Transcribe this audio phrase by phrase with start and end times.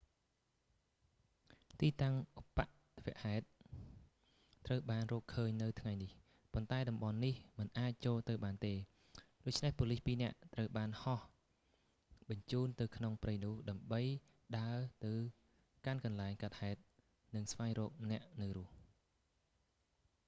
[1.79, 3.45] ទីតាំងឧប្បត្តិហេតុ
[4.67, 6.11] ត្រូវបានរកឃើញនៅថ្ងៃនេះ
[6.53, 8.73] ប៉ុន្តែតំបន់នេះមិនអាចចូលទៅបានទេ
[9.45, 11.19] ដូច្នេះប៉ូលីសពីរនាក់ត្រូវបានហោះ
[12.29, 14.01] បញ្ជូនទៅក្នុងព្រៃនោះ ដើម្បី
[14.59, 15.13] ដើរទៅ
[15.85, 16.79] កាន់កន្លែងកើតហេតុ
[17.35, 18.71] និងស្វែងរកអ្នកនៅរស់